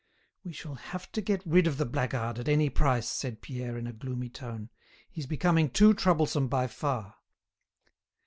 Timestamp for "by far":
6.47-7.17